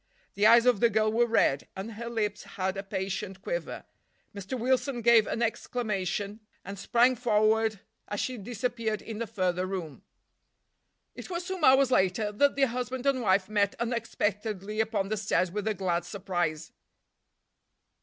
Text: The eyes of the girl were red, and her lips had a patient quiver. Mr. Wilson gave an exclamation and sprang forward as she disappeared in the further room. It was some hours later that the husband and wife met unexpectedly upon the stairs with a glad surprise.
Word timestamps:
The 0.33 0.47
eyes 0.47 0.65
of 0.65 0.79
the 0.79 0.89
girl 0.89 1.11
were 1.13 1.27
red, 1.27 1.67
and 1.75 1.91
her 1.91 2.09
lips 2.09 2.41
had 2.41 2.75
a 2.75 2.81
patient 2.81 3.43
quiver. 3.43 3.85
Mr. 4.33 4.57
Wilson 4.59 5.03
gave 5.03 5.27
an 5.27 5.43
exclamation 5.43 6.39
and 6.65 6.79
sprang 6.79 7.15
forward 7.15 7.81
as 8.07 8.19
she 8.19 8.39
disappeared 8.39 9.03
in 9.03 9.19
the 9.19 9.27
further 9.27 9.67
room. 9.67 10.01
It 11.13 11.29
was 11.29 11.45
some 11.45 11.63
hours 11.63 11.91
later 11.91 12.31
that 12.31 12.55
the 12.55 12.63
husband 12.63 13.05
and 13.05 13.21
wife 13.21 13.47
met 13.47 13.75
unexpectedly 13.79 14.79
upon 14.79 15.09
the 15.09 15.17
stairs 15.17 15.51
with 15.51 15.67
a 15.67 15.75
glad 15.75 16.03
surprise. 16.03 16.71